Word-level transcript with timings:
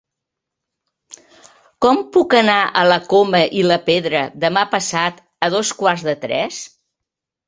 Com 1.85 1.99
puc 2.15 2.33
anar 2.39 2.55
a 2.81 2.85
la 2.91 2.97
Coma 3.13 3.41
i 3.59 3.61
la 3.73 3.77
Pedra 3.89 4.21
demà 4.45 4.63
passat 4.71 5.21
a 5.49 5.51
dos 5.57 5.73
quarts 5.83 6.07
de 6.09 6.17
tres? 6.25 6.63